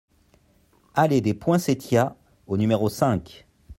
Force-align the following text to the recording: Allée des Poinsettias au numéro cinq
Allée 0.95 1.21
des 1.21 1.35
Poinsettias 1.35 2.15
au 2.47 2.57
numéro 2.57 2.89
cinq 2.89 3.45